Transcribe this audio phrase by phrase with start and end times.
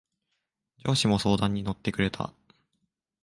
[0.83, 2.33] 上司も相談に乗ってくれた。